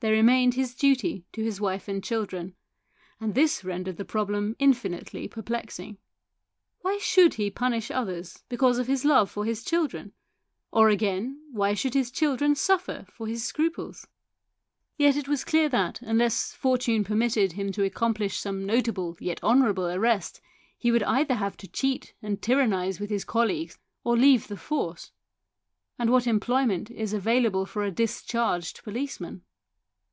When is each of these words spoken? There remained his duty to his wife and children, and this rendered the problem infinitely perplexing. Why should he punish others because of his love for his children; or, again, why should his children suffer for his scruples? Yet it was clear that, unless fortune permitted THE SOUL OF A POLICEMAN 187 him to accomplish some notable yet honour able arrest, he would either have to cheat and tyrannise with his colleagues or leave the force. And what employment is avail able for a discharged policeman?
There 0.00 0.12
remained 0.14 0.54
his 0.54 0.74
duty 0.74 1.26
to 1.34 1.42
his 1.44 1.60
wife 1.60 1.86
and 1.86 2.02
children, 2.02 2.54
and 3.20 3.34
this 3.34 3.62
rendered 3.62 3.98
the 3.98 4.04
problem 4.06 4.56
infinitely 4.58 5.28
perplexing. 5.28 5.98
Why 6.78 6.96
should 6.96 7.34
he 7.34 7.50
punish 7.50 7.90
others 7.90 8.42
because 8.48 8.78
of 8.78 8.86
his 8.86 9.04
love 9.04 9.30
for 9.30 9.44
his 9.44 9.62
children; 9.62 10.14
or, 10.72 10.88
again, 10.88 11.42
why 11.52 11.74
should 11.74 11.92
his 11.92 12.10
children 12.10 12.54
suffer 12.54 13.04
for 13.12 13.26
his 13.26 13.44
scruples? 13.44 14.06
Yet 14.96 15.18
it 15.18 15.28
was 15.28 15.44
clear 15.44 15.68
that, 15.68 16.00
unless 16.00 16.54
fortune 16.54 17.04
permitted 17.04 17.50
THE 17.50 17.56
SOUL 17.56 17.64
OF 17.66 17.72
A 17.74 17.90
POLICEMAN 17.90 18.54
187 18.54 18.54
him 18.56 18.64
to 18.64 18.64
accomplish 18.64 18.64
some 18.64 18.64
notable 18.64 19.16
yet 19.20 19.44
honour 19.44 19.68
able 19.68 19.88
arrest, 19.88 20.40
he 20.78 20.90
would 20.90 21.02
either 21.02 21.34
have 21.34 21.58
to 21.58 21.68
cheat 21.68 22.14
and 22.22 22.40
tyrannise 22.40 22.98
with 23.00 23.10
his 23.10 23.26
colleagues 23.26 23.78
or 24.02 24.16
leave 24.16 24.48
the 24.48 24.56
force. 24.56 25.12
And 25.98 26.08
what 26.08 26.26
employment 26.26 26.90
is 26.90 27.12
avail 27.12 27.44
able 27.44 27.66
for 27.66 27.84
a 27.84 27.90
discharged 27.90 28.82
policeman? 28.82 29.42